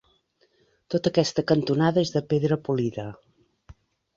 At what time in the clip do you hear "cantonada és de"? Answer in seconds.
1.51-2.25